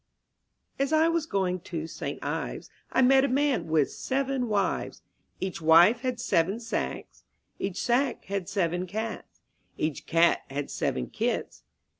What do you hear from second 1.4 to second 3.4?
to St. Ives, ^^ I met a